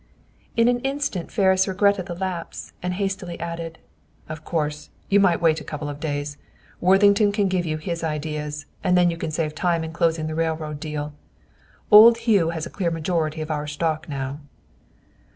[0.57, 3.77] In an instant Ferris regretted the lapse, and hastily added,
[4.27, 6.37] "Of course, you might wait a couple of days.
[6.79, 10.33] Worthington can give you his ideas, and then you can save time in closing the
[10.33, 11.13] railroad deal.
[11.91, 14.39] Old Hugh has a clear majority of our stock now."